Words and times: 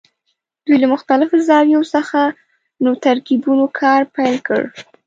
دوی 0.65 0.77
له 0.83 0.87
مختلفو 0.93 1.35
زاویو 1.47 1.89
څخه 1.93 2.19
نوو 2.83 3.01
ترکیبونو 3.05 3.65
کار 3.79 4.01
پیل 4.15 4.35
کړ. 4.47 4.61